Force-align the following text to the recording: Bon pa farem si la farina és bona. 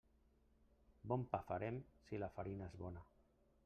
Bon 1.13 1.27
pa 1.35 1.43
farem 1.51 1.79
si 2.07 2.23
la 2.25 2.35
farina 2.39 2.71
és 2.73 2.79
bona. 2.85 3.09